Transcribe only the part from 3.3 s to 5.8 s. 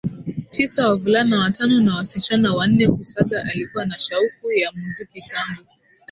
alikuwa na shauku ya muziki tangu